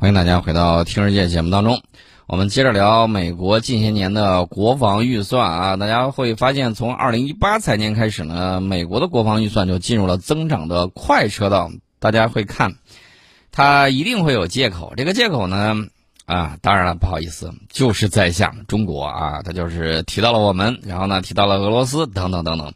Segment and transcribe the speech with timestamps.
[0.00, 1.82] 欢迎大家回到《听世界》节目当中，
[2.28, 5.76] 我们接着聊美国近些年的国防预算啊。
[5.76, 11.72] 大家会发现，从二零一八财年开始呢，美国的国防预算就进入了增长的快车道。
[11.98, 12.76] 大家会看，
[13.50, 14.92] 它一定会有借口。
[14.96, 15.74] 这个借口呢，
[16.26, 22.72] 啊，当然了，不好意思，就是在下中国啊，它就是提到了我们，然后呢，提到了俄罗斯等等等等。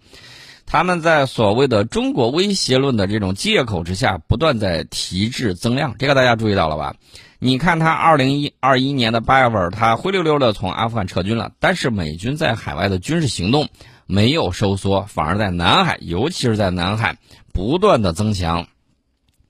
[0.72, 6.94] 他们在所谓的中国威胁论的这种借口之下，不断在提质增量，这个大家注意到了吧？
[7.38, 13.68] 你看，他二零一二一年的八月份，他灰溜溜的从阿富汗撤军了，但是美军在海外的军事行动
[14.06, 17.18] 没有收缩，反而在南海，尤其是在南海
[17.52, 18.66] 不断的增强。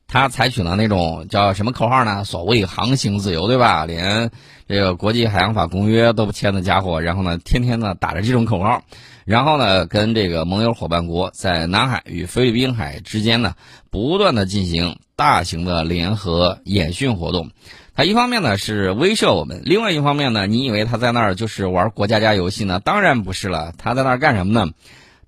[0.08, 2.24] 他采取了那种叫什么口号呢？
[2.24, 3.86] 所谓航行自由，对吧？
[3.86, 4.32] 连
[4.66, 8.82] 这个国际海洋法公约都不签的家伙，然后呢，天天呢打着这种口号，
[9.24, 13.54] 然后呢，跟这个盟友伙伴国在南海与菲律宾海之间呢，
[13.90, 17.50] 不断的进行大型的联合演训活动。
[17.94, 22.80] 他一方面呢是威慑我们，另外一方面呢，你以为他在那儿就是玩过家家游戏呢？
[22.80, 24.72] 当然不是了，他在那儿干什么呢？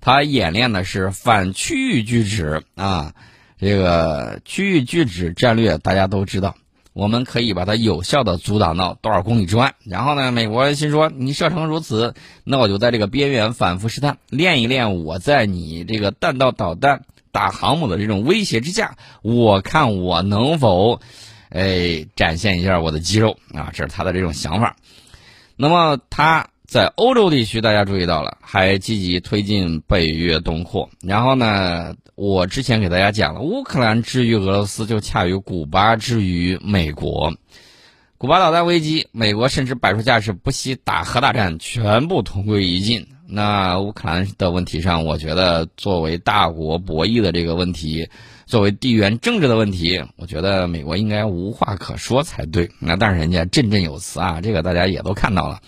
[0.01, 3.13] 他演练的是反区域拒止啊。
[3.57, 6.55] 这个区域拒止战略大家都知道，
[6.95, 9.75] 我们可以把它有效的阻挡到多少公里之外。
[9.83, 12.13] 然后呢，美国心说你射程如此，
[12.45, 21.01] 那我就在这个边缘反复试探，练一练我在你这个弹道导弹打航母的这种威胁之下，我看我能否，
[21.49, 23.71] 哎，展现一下我的肌肉啊！
[23.73, 24.77] 这是他的这种想法。
[25.57, 26.47] 那么他。
[26.67, 30.89] 在欧洲地区，大家注意到了，还积极推进北约东扩。
[30.99, 37.35] 然后呢，我之前给大家讲了，乌克兰之于俄罗斯，就恰于古巴之于美国。
[38.17, 43.07] 古巴导弹危机，美国甚至摆出架势，不惜打核大战，全部同归于尽。
[43.27, 48.09] 那乌克兰的问题上，我觉得作为大国博弈的这个问题，
[48.45, 52.71] 作为地缘政治的问题，我觉得美国应该无话可说才对。
[52.79, 55.59] 那但是人家振振有词啊，这个大家也都看到了。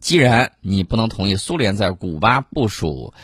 [0.00, 3.14] 既然你不能同意苏联在古巴部署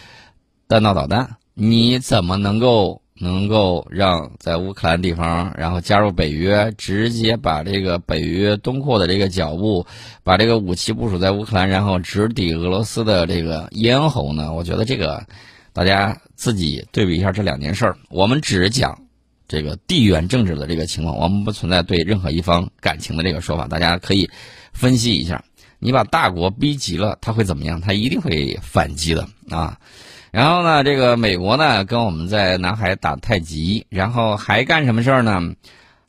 [0.69, 9.87] 弹道导弹，你怎么能够能够让在乌克兰地方，然后加入北约，直接把这个北约东扩的这个脚步，
[10.25, 14.53] 把这个武器部署在乌克兰，然后直抵俄罗斯的这个咽喉呢？
[14.53, 15.25] 我觉得这个
[15.73, 17.97] 大家自己对比一下这两件事儿。
[18.11, 19.01] 我们只讲
[19.47, 24.29] 这个地缘政治的这个情况，我们不存在对任何一方感情的这个说法，大家可以
[24.73, 25.45] 分析一下。
[25.79, 27.81] 你把大国逼急了，他会怎么样？
[27.81, 29.79] 他一定会反击的啊！
[30.35, 35.55] 然后呢，这个美国呢，跟我们在南海打太极，然后还干什么事儿呢？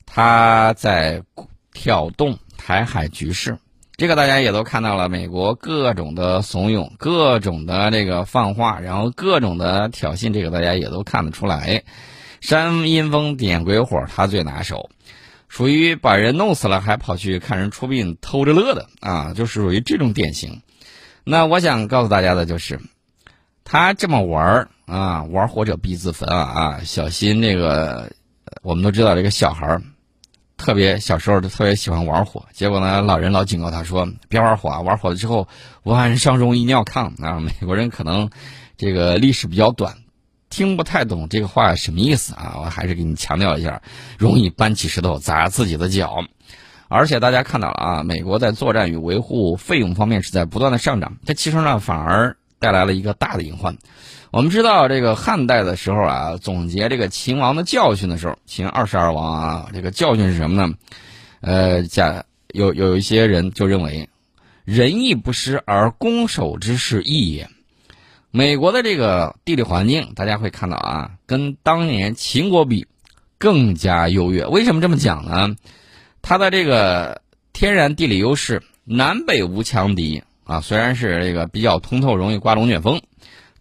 [0.07, 1.21] 他在
[1.73, 3.59] 挑动台海局势，
[3.97, 5.09] 这个大家也都看到了。
[5.09, 11.83] 美国各种的怂恿，各种的这个放话，然后各种的挑衅，这个大家也都看得出来。
[12.41, 14.89] 煽阴风点鬼火，他最拿手。
[15.49, 20.63] 属于把人弄死了还跑去看人出殡偷着乐的啊，就是属于这种典型。
[21.23, 22.79] 那我想告诉大家的就是，
[23.65, 28.13] 他这么玩儿啊，玩火者必自焚啊啊，小心这个。
[28.61, 29.81] 我们都知道这个小孩儿
[30.55, 35.47] 特别小时候就特别喜欢玩火，结果呢，老人老警告他说别玩火啊，玩火了之后
[35.83, 37.39] 晚上容易尿炕啊。
[37.39, 38.29] 美国人可能
[38.77, 39.95] 这个历史比较短。
[40.49, 42.57] 听不太懂这个话什么意思啊？
[42.59, 43.81] 我还是给你强调一下，
[44.17, 46.23] 容易搬起石头砸自己的脚。
[46.87, 53.77] 而且大家看到了啊，美国在作战与维护费用方面是在不断的上涨，这其实呢反而带来了一个大的隐患。
[54.31, 60.73] 我们知道这个汉代的时候啊，总结这个秦王的教训的时候，秦二十二王啊，这个教训是什么呢？
[61.41, 64.09] 呃，假有有一些人就认为，
[64.65, 67.49] 仁义不施而攻守之势异也。
[68.31, 72.87] 美国的这个地理环境，大家会看到啊，跟当年秦国比
[73.37, 74.45] 更加优越。
[74.45, 75.55] 为什么这么讲呢？
[76.21, 77.21] 它的这个
[77.53, 83.01] 天然地理优势，南北无强敌啊，虽然是这个比较通透，容易刮龙卷风，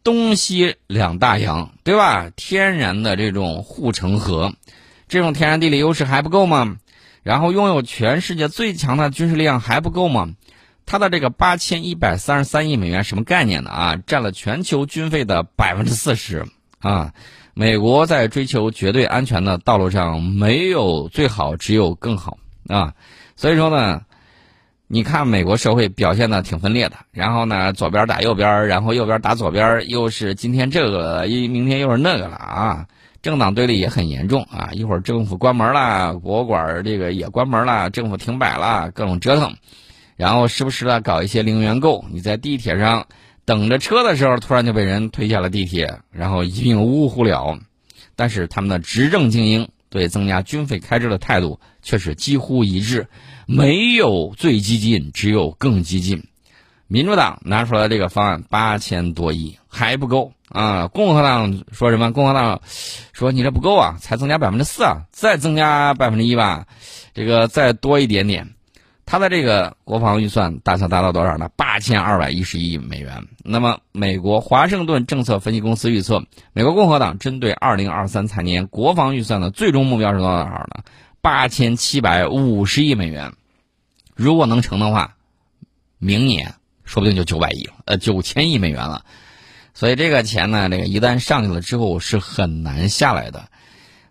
[0.04, 2.30] 东西两大洋，对吧？
[2.36, 4.52] 天然的这种护城河，
[5.08, 6.76] 这种天然地理优势还不够吗？
[7.22, 10.28] 然后拥有全世界最强的军事力量还不够吗？
[10.86, 13.70] 它的这个八千一百三十三亿美元什么概念呢？
[13.70, 16.46] 啊，占了全球军费的百分之四十
[16.80, 17.14] 啊！
[17.54, 22.36] 美国在追求绝对安全的道路上，没有最好，只有更好
[22.68, 22.92] 啊！
[23.36, 24.02] 所以说呢，
[24.86, 32.86] 你看美国社会表现的挺分裂的，然后呢，左边打右边，然后右边打左边，又是今天这个，一明天又是那个了啊！
[33.22, 34.68] 政党对立也很严重啊！
[34.72, 39.56] 一会儿政府关门了，博物馆这个也关门了，政府停摆了，各种折腾。
[40.16, 43.06] 然后时不时的搞一些零元购，你在地铁上
[43.46, 47.58] 等着车的时候，突然就被人推下了地铁，然后一命呜呼了。
[48.14, 53.06] 但是他们的执政精英对增加军费开支的态度却是几乎一致，
[53.46, 56.24] 没有最激进，只有更激进。
[56.88, 60.88] 民主党拿出来这个方案八千多亿还不够啊！
[60.88, 62.12] 共和党说什么？
[62.12, 62.60] 共和党
[63.12, 66.66] 说你这不够啊，才增加百分之四啊，再增加百分之一吧，
[67.14, 68.53] 这个再多一点点。
[69.06, 71.50] 他的这个国防预算大小达到多少呢？
[71.56, 73.26] 八千二百一十亿美元。
[73.44, 80.82] 那么，美国华盛顿政策分析公司预测，美国共和党针对二零二三财年国防预算的最终目标是多少呢？
[81.20, 83.32] 八千七百五十亿美元。
[84.14, 85.16] 如果能成的话，
[85.98, 86.54] 明年
[86.84, 89.04] 说不定就九百亿了，呃，九千亿美元了。
[89.74, 93.48] 所以这个钱呢，这个一旦上去了之后是很难下来的。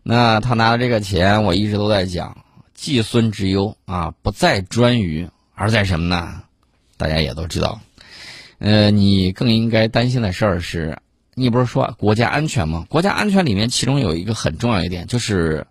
[0.04, 2.43] 那他拿的这个钱，我一直都在讲。
[2.84, 6.44] 继孙之忧啊，不在专于，而在什么呢？
[6.98, 7.80] 大家也都知道，
[8.60, 11.00] 呃，你更应该担心的事儿是，
[11.34, 12.86] 你不是说国家安全吗？
[12.90, 15.66] 国家安全里面，其中有一个很重要一点，就是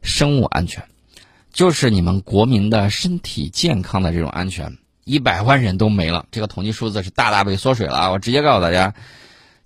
[0.00, 0.82] 生物安全，
[1.52, 4.78] 就是你们国民的身体健康的这种安全。
[5.04, 8.10] 一百万人都没了，这个统计数字是大大被缩水了啊！
[8.10, 8.94] 我直接告诉大家，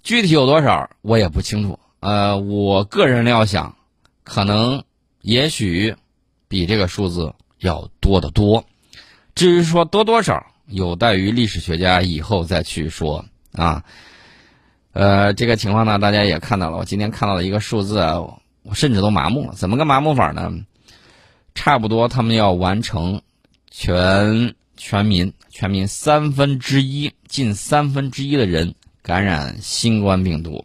[0.02, 1.78] 具体有多少我也不清楚。
[2.00, 3.76] 呃，我个人料想，
[4.24, 4.82] 可能，
[5.20, 5.94] 也许。
[6.48, 8.64] 比这个数字要多得多，
[9.34, 13.84] 至于说多多少，有待于历史学家以后再去说啊。
[14.92, 16.78] 呃，这个情况呢，大家也看到了。
[16.78, 18.18] 我今天看到了一个数字啊，
[18.62, 19.52] 我甚至都麻木了。
[19.54, 20.52] 怎么个麻木法呢？
[21.54, 23.20] 差不多他们要完成
[23.70, 30.64] 全全民全民三分之一近三分之一的人感染新冠病毒。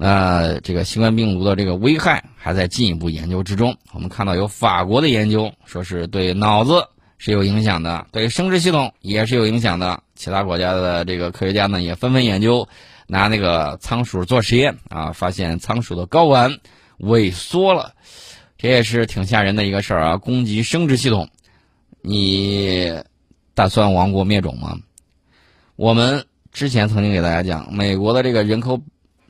[0.00, 3.76] 那这个新冠病毒的这个危害还在进一步研究之中。
[3.92, 6.86] 我们看到有法国的研究说是对脑子
[7.18, 10.00] 是有影响的，对生殖系统也是有影响的。
[10.14, 12.68] 其他国家的这个科学家呢也纷纷研究，
[13.08, 16.58] 拿那个仓鼠做实验啊，发现仓鼠的睾丸
[17.00, 17.94] 萎缩了，
[18.56, 20.16] 这也是挺吓人的一个事儿啊。
[20.16, 21.28] 攻击生殖系统，
[22.02, 23.02] 你
[23.52, 24.78] 打算亡国灭种吗？
[25.74, 28.80] 我们之前曾经给大家讲，美国的这个人口。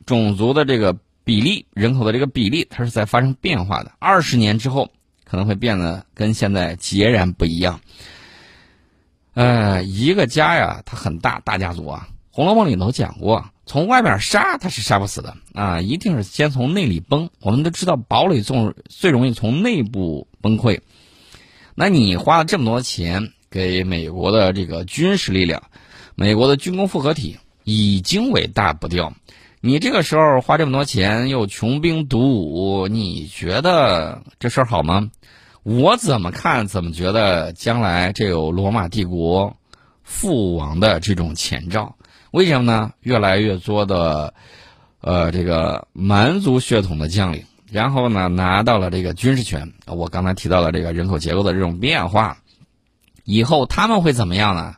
[0.08, 3.92] 种族的这个比例，人口的这个比例，它是在发生变化的。
[3.98, 4.90] 二十年之后，
[5.24, 7.80] 可能会变得跟现在截然不一样。
[9.34, 17.28] 呃，一个家呀，它很大，大家族啊，《红楼梦》里头讲过，从外边杀它是杀不死的啊，一定是先从内里崩。
[17.40, 20.80] 我们都知道，堡垒最最容易从内部崩溃。
[21.74, 25.62] 那你花了这么多钱给美国的这个军事力量，
[26.14, 29.12] 美国的军工复合体已经伟大不掉。
[29.60, 35.10] 你这个时候花这么多钱又穷兵黩武，你觉得这事儿好吗？
[35.64, 39.56] 我怎么看怎么觉得将来这有罗马帝国
[40.08, 41.96] 覆亡的这种前兆。
[42.30, 42.92] 为什么呢？
[43.00, 44.32] 越来越多的
[45.00, 49.72] 呃这个蛮族血统的将领，然后呢拿到了这个军事权。
[49.86, 52.38] 我刚才提到了这个人口结构的这种变化，
[53.24, 54.76] 以后他们会怎么样呢？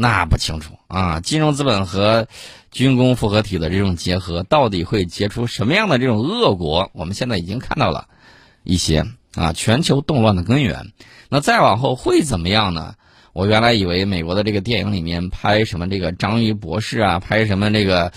[0.00, 1.18] 那不清楚啊！
[1.18, 2.28] 金融资本和
[2.70, 6.88] 军工复合体的这种结合，到底会结出什么样的这种恶果？
[6.94, 8.06] 我们现在已经看到了
[8.62, 9.04] 一些
[9.34, 10.92] 啊，全球动乱的根源。
[11.28, 12.94] 那再往后会怎么样呢？
[13.32, 18.12] 我原来以为美国的这个电影里面拍什么这个章鱼博士啊，拍什么这个，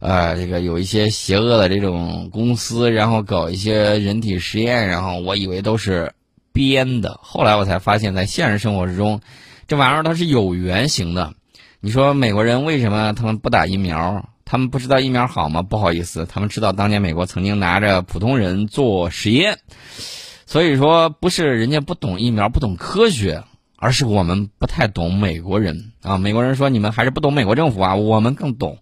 [0.00, 6.12] 呃，这个有一些邪恶的这种公司，然后搞一些人体实验，然后我以为都是
[6.52, 7.18] 编的。
[7.22, 9.22] 后来我才发现，在现实生活之中。
[9.72, 11.32] 这玩意儿它是有原型的，
[11.80, 14.28] 你说美国人为什么他们不打疫苗？
[14.44, 15.62] 他们不知道疫苗好吗？
[15.62, 19.58] 不好意思，他们知道当年美国曾经拿着普通人做实验，
[20.44, 23.44] 所以说不是人家不懂疫苗、不懂科学，
[23.78, 26.18] 而是我们不太懂美国人啊。
[26.18, 28.76] 美国人说你们还是不懂美国政府啊，我们更懂，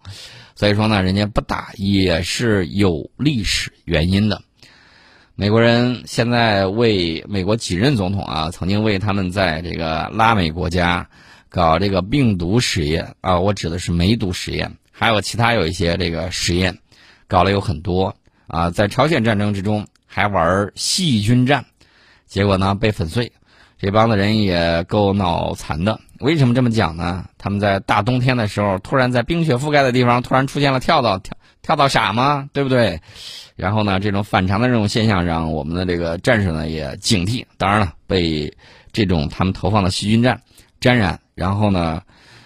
[0.56, 4.42] 所以说呢，人家不打也是有历史原因的。
[5.40, 11.08] 美国人现在为美国几任总统啊，曾经为他们在这个拉美国家
[11.48, 16.76] 搞这个病毒实验啊，我指的是梅毒实验，还有其他有一些这个实验，
[17.26, 18.14] 搞了有很多
[18.48, 21.64] 啊，在朝鲜战争之中还玩细菌战，
[22.26, 23.32] 结果呢被粉碎，
[23.78, 26.00] 这帮子人也够脑残的。
[26.18, 27.24] 为什么这么讲呢？
[27.38, 32.48] 他们在大冬天的时候，突然在冰雪覆盖的地方突然出现了跳蚤，跳跳蚤傻吗？
[32.52, 33.00] 对不对？
[33.56, 37.44] 然后呢，这种反常的这种现象让我们的这个战士呢也警惕。
[37.58, 38.56] 当然了，被
[38.92, 40.42] 这种他们投放的细菌战
[40.80, 42.02] 沾染，然后呢，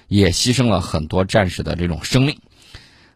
[0.09, 2.38] 也牺牲了很多战士的这种生命。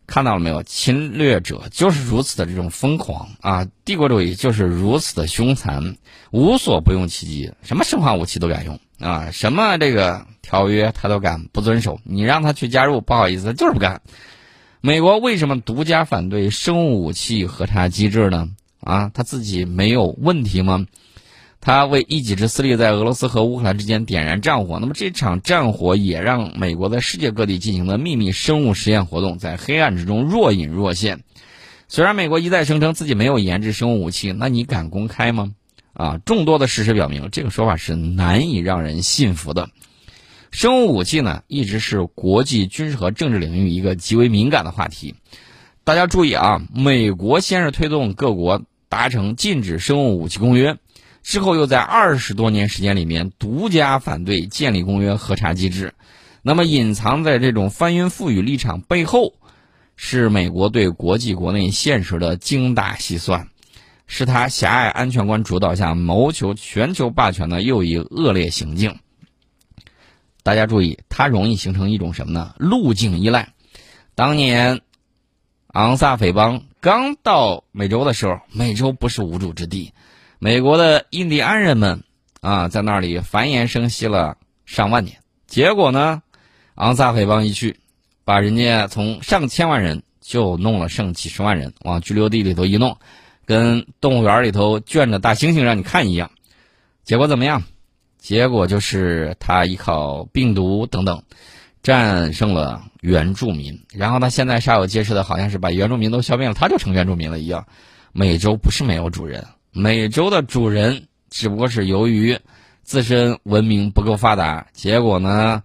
[0.07, 0.63] 看到了没有？
[0.63, 3.67] 侵略者就是如此的这种疯狂啊！
[3.85, 5.97] 帝国主义就是如此的凶残，
[6.31, 9.31] 无所不用其极，什么生化武器都敢用啊！
[9.33, 12.01] 什么这个条约他都敢不遵守。
[12.05, 14.01] 你让他去加入，不好意思，他就是不干。
[14.81, 18.49] 美国为什么独家反对生物武器核查机制呢？
[18.81, 20.87] 啊，他自己没有问题吗？
[21.61, 24.79] 他为一己之私利，在俄罗斯和乌克兰之间点燃战火。
[24.79, 31.25] 那么这场战火也让美国在世界各地进行的秘密生物实验活动在黑暗之中若隐若现。
[31.89, 35.53] 虽然美国一再声称自己没有研制生物武器，那你敢公开吗？
[35.93, 39.69] 啊，众多的事实表明，这个说法是难以让人信服的。
[40.51, 45.15] 生物武器呢，一直是国际军事和政治领域一个极为敏感的话题。
[45.85, 50.77] 大家注意啊，美国先是推动各国达成禁止生物武器公约。
[51.23, 55.93] 之后又在二十多年时间里面独家反对建立公约核查机制，
[56.41, 59.35] 那么隐藏在这种翻云覆雨立场背后，
[59.97, 63.49] 是美国对国际国内现实的精打细算，
[64.07, 68.97] 是他狭隘安全观主导下谋求全球霸权的又一恶劣行径。
[70.49, 72.55] 大家注意，它容易形成一种什么呢？
[72.57, 73.51] 路径依赖。
[74.15, 74.81] 当年
[75.67, 79.93] 昂萨匪帮刚到美洲的时候，美洲不是无主之地。
[80.39, 82.03] 美国的印第安人们
[82.41, 85.19] 啊，在那里繁衍生息了上万年。
[85.47, 86.23] 结果呢，
[86.77, 87.77] 昂萨匪帮一去，
[88.25, 92.97] 把人家从上千万人就弄了剩几十万人，往拘留地里头一弄，
[93.45, 96.31] 跟动物园里头圈着大猩猩让你看一样。
[97.05, 97.65] 结果怎么样？
[98.19, 101.23] 结果就是他依靠病毒等等，
[101.83, 103.85] 战胜了原住民。
[103.95, 107.67] 然后他现在煞有介事的，好像是把原住民都消灭了，他就成原住民了一样。
[108.13, 109.47] 美洲不是没有主人。
[109.71, 112.39] 美洲的主人只不过是由于
[112.83, 115.63] 自身文明不够发达，结果呢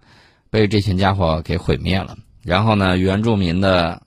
[0.50, 2.16] 被这群家伙给毁灭了。
[2.42, 4.02] 然后呢，原住民的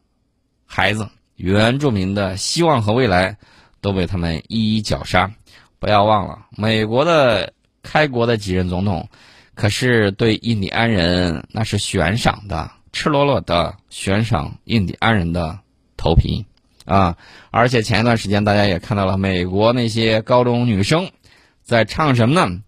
[0.65, 3.37] 孩子、原住民的希望和未来
[3.81, 5.31] 都被他们一一绞杀。
[5.79, 7.53] 不要忘了，美国的
[7.89, 9.07] 开国的几任总统
[9.55, 15.59] 可是对印第安人那是悬赏的，赤裸裸的悬赏印第安人的
[15.95, 16.45] 头皮。
[16.85, 17.17] 啊！
[17.51, 21.11] 而且前一段时间大家也看到了，美国那些高中女生
[21.61, 22.61] 在唱什么呢？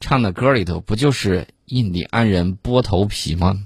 [0.00, 3.56] 唱的歌里头不就是印第安人剥头皮吗？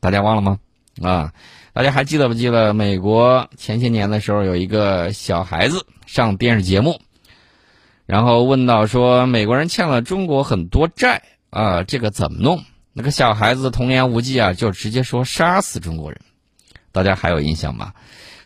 [0.00, 0.58] 大家忘了吗？
[1.02, 1.34] 啊！
[1.74, 6.98] 大家还记得不记得美国前些年的时候有一个小孩子上电视节目，
[8.08, 12.64] 然后问到说美国人欠了中国很多债啊，这个怎么弄？
[12.94, 16.18] 那个小孩子童言无忌啊，就直接说杀死中国人。
[16.90, 17.92] 大家还有印象吗？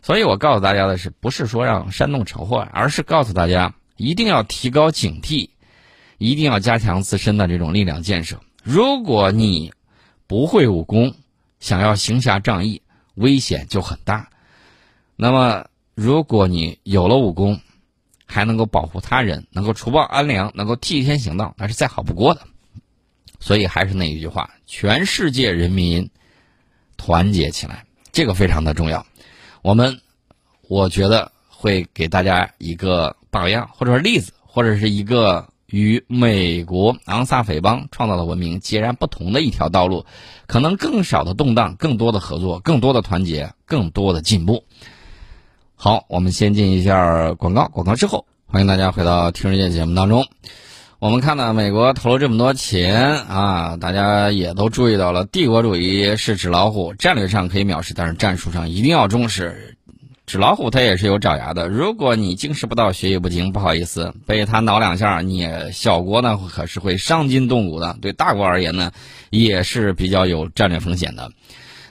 [0.02, 5.50] 所以我告诉大家的是，不是说让煽动仇恨，而是告诉大家一定要提高警惕，
[6.18, 8.40] 一定要加强自身的这种力量建设。
[8.64, 9.72] 如果你
[10.26, 11.14] 不会武功，
[11.60, 12.82] 想要行侠仗义，
[13.14, 14.28] 危险就很大。
[15.14, 17.60] 那么，如果你有了武功，
[18.32, 22.40] 还能够保护他人，能够除暴安良，能够替天行道，那是再好不过的。
[23.38, 26.08] 所以还是那一句话：全世界人民
[26.96, 29.04] 团结起来，这个非常的重要。
[29.60, 30.00] 我们，
[30.68, 40.06] 我觉得会给大家一个榜样，或者说例子，或者是一个与美国昂萨匪帮创造的文明截然不同的一条道路，
[40.46, 44.64] 可能更少的动荡，更多的合作，更多的团结，更多的进步。
[45.84, 50.24] 好，我们先进一下广告，广告之后，欢迎大家回到《听世界》节目当中。
[51.00, 59.76] 我们看到美国投了这么多钱啊，大家也都注意到了，帝国主义是纸老虎，战略上可以藐视，但是战术上一定要重视。
[60.24, 67.98] 纸老虎它也是有爪牙的，如果你经识不到，学艺不精，不好意思，被他挠两下，你小国呢可是会伤筋动骨的。
[68.00, 68.92] 对大国而言呢，
[69.30, 71.32] 也是比较有战略风险的。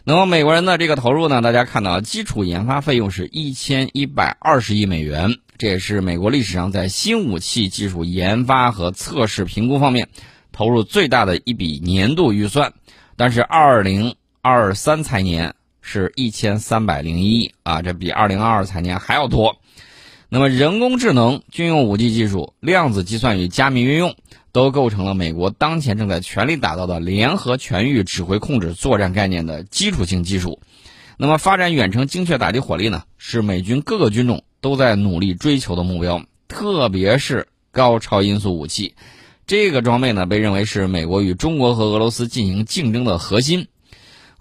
[0.03, 5.37] 那么美国人的这个投入呢，大家看到基础研发费用是一千一百二十亿美元。
[5.59, 10.09] 这也是美国历史上在新武器技术研发和测试评估方面
[10.51, 12.73] 投入最大的一笔年度预算，
[13.15, 19.57] 但是二零二三财年是一千三百零一亿啊，这比二零二二财年还要多。
[20.33, 24.15] 那么，人工智能、军用武器技术、量子计算与加密运用
[24.53, 30.61] 都构成了美国当前正在全力打造的联合全域指挥控制作战概念的基础性技术。
[31.17, 34.43] 那么，发展远程精确打击火力呢，是美军各个军种。
[34.61, 38.93] 都在努力追求的目标，特别是高超音速武器，
[39.47, 43.65] 这个装备呢被认为是美国与中国和俄罗斯进行竞争的核心。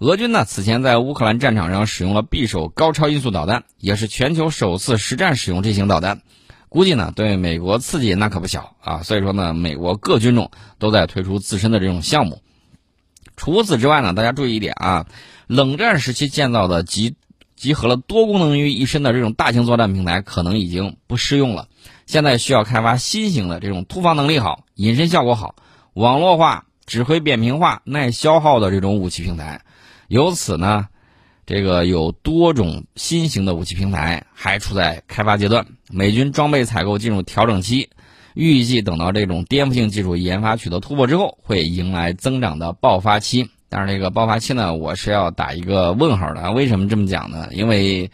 [0.01, 6.23] 俄军呢此前在乌克兰战场上使用了匕首高超音速导弹，也是全球首次实战使用这型导弹，
[6.69, 9.03] 估计呢对美国刺激那可不小啊。
[9.03, 12.41] 所以说呢，美国各军种都在推出自身的这种项目。
[13.37, 15.05] 除此之外呢，大家注意一点啊，
[15.45, 17.15] 冷战时期建造的集。
[17.55, 21.67] 集合了多功能于一身的这种大型作战平台可能已经不适用了，
[22.07, 25.53] 现在需要开发新型的这种突防能力好、隐身效果好、
[25.93, 29.61] 网络化、指挥扁平化、耐消耗的这种武器平台。
[30.11, 30.89] 由此呢，
[31.45, 37.89] 这个有多种新型的武器平台还处在开发阶段，美军装备采购进入调整期，
[38.33, 43.51] 预计等到这种颠覆性技术研发取得突破之后，会迎来增长的爆发期。
[43.69, 46.51] 但是这个爆发期呢，我是要打一个问号的。
[46.51, 47.47] 为什么这么讲呢？
[47.53, 48.11] 因为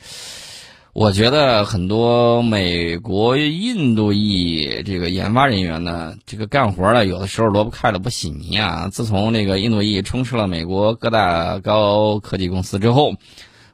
[0.99, 8.89] 我觉得很多美国、印度裔这个研发人员呢，这个干活呢，有的时候萝卜开了不洗泥啊。
[8.91, 13.13] 自从那个印度裔充斥了美国各大高科技公司之后，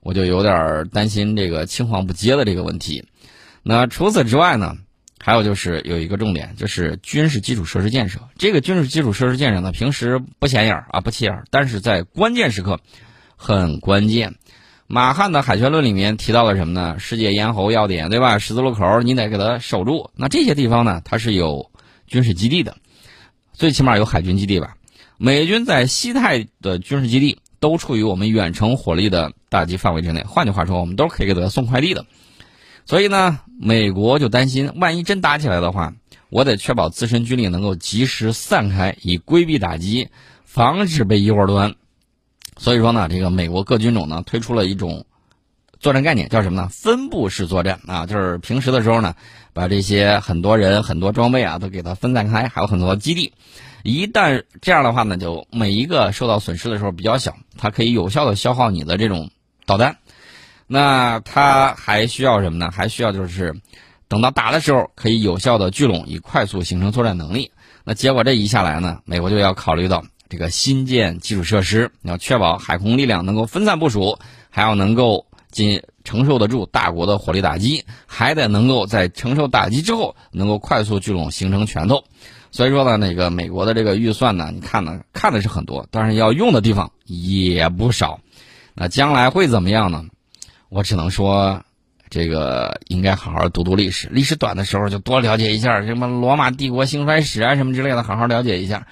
[0.01, 3.06] 我就有点担心这个青黄不接的这个问题。
[3.63, 4.75] 那除此之外呢，
[5.18, 8.20] 还有就是有一个重点，就是军事基础设施建设。
[8.38, 12.82] 这个军事基础设施建设呢，平时不显眼啊，不起眼，但是在关键时刻
[13.38, 14.36] 很关键。
[14.87, 16.97] 马汉的海权论里面提到了什么呢？
[16.99, 18.37] 世界咽喉要点，对吧？
[18.37, 20.11] 十字路口你得给它守住。
[20.15, 21.71] 那这些地方呢，它是有
[22.05, 22.77] 军事基地的，
[23.53, 24.75] 最起码有海军基地吧？
[25.17, 30.23] 美军在西太的军事基地都处于我们远程火力的打击范围之内。
[30.27, 32.05] 换句话说，我们都是可以给他送快递的。
[32.85, 35.93] 所以呢，美国就担心，万一真打起来的话，
[36.29, 40.09] 我得确保自身军力能够及时散开，以规避打击，
[40.43, 41.75] 防止被一窝端。
[42.57, 45.05] 所以说呢，这个美国各军种呢推出了一种
[45.79, 46.69] 作战概念，叫什么呢？
[46.69, 49.15] 分布式作战啊，就是平时的时候呢，
[49.51, 53.33] 把这些很多人、很多装备啊都给它分散开，还有很多基地。
[53.83, 59.29] 一旦这样的话呢，就每一个受到损失的时候比较小，它可以有效的消耗你的这种
[59.65, 59.98] 导弹。
[60.67, 62.72] 那它还需要什么呢？
[62.72, 63.53] 还需要就是
[64.07, 67.51] 等到打的时候可以有效的聚拢，以快速形成作战能力。
[67.83, 70.05] 那结果这一下来呢，美国就要考虑到。
[70.33, 74.17] 这个新建基础设施，要确保海空力量能够分散部署，
[74.49, 82.03] 还要能够仅承受得住大国的火力打击，还得能够在承受打击之后能够快速聚拢形成拳头。
[82.49, 88.19] 所以说呢，那个美国的这个预算呢，你看呢看的是很多，但是要用的地方也不少。
[88.73, 90.05] 那将来会怎么样呢？
[90.69, 91.61] 我只能说，
[92.09, 98.87] 这个应该好好读读历史，历史短的时候就多了解一下什么罗马帝国兴衰史啊什么之类的，好好了解一下。